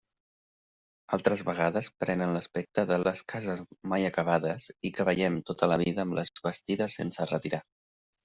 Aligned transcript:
Altres 1.17 1.43
vegades 1.49 1.89
prenen 2.03 2.33
l'aspecte 2.37 2.85
de 2.93 2.97
les 3.03 3.21
cases 3.35 3.61
mai 3.93 4.09
acabades 4.09 4.67
i 4.89 4.93
que 4.95 5.07
veiem 5.11 5.37
tota 5.51 5.71
la 5.73 5.79
vida 5.85 6.07
amb 6.07 6.17
les 6.21 6.33
bastides 6.47 6.97
sense 7.01 7.29
retirar. 7.35 7.61